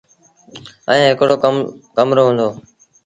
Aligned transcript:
ائيٚݩ 0.89 1.09
هڪڙو 1.11 1.35
ڪمرو 1.95 2.23
هُݩدو۔ 2.27 2.47